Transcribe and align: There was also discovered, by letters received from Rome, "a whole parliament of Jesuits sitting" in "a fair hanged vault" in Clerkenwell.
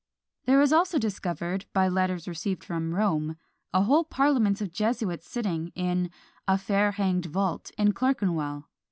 There 0.45 0.57
was 0.57 0.73
also 0.73 0.97
discovered, 0.97 1.65
by 1.73 1.87
letters 1.87 2.27
received 2.27 2.63
from 2.63 2.95
Rome, 2.95 3.37
"a 3.71 3.83
whole 3.83 4.03
parliament 4.03 4.59
of 4.59 4.73
Jesuits 4.73 5.29
sitting" 5.29 5.67
in 5.75 6.09
"a 6.47 6.57
fair 6.57 6.93
hanged 6.93 7.27
vault" 7.27 7.69
in 7.77 7.93
Clerkenwell. 7.93 8.67